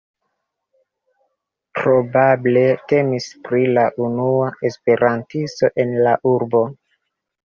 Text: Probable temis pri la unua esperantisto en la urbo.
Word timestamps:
Probable 1.79 2.63
temis 2.91 3.27
pri 3.49 3.67
la 3.79 3.83
unua 4.05 4.47
esperantisto 4.71 5.71
en 5.85 5.93
la 6.09 6.15
urbo. 6.33 6.63